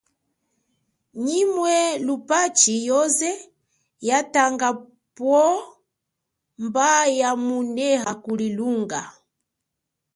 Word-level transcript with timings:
Nyi 1.23 1.39
mwe 1.55 1.77
lupachi 2.05 2.73
yoze 2.87 3.31
yatanga 4.07 4.69
pwo, 5.15 5.41
mba 6.65 6.89
yamuneha 7.19 8.11
kuli 8.23 8.47
lunga. 8.57 9.01